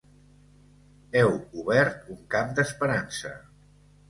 [1.19, 1.29] Heu
[1.65, 3.35] obert un camp d’esperança.